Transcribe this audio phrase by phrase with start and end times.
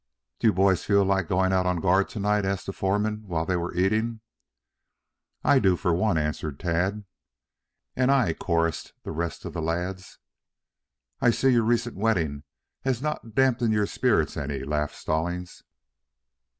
[0.39, 3.45] "Do you boys feel like going out on guard to night?" asked the foreman while
[3.45, 4.21] they were eating.
[5.43, 7.03] "I do for one," answered Tad.
[7.95, 10.17] "And I," chorused the rest of the lads.
[11.19, 12.45] "I see your recent wetting
[12.81, 15.61] has not dampened your spirits any," laughed Stallings.